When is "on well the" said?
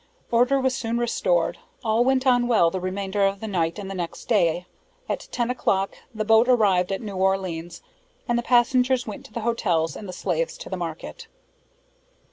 2.25-2.79